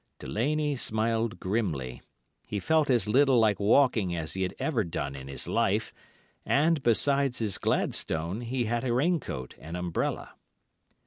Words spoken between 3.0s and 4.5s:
little like walking as he